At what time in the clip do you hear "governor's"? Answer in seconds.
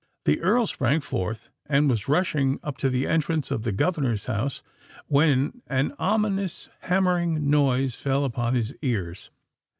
3.71-4.25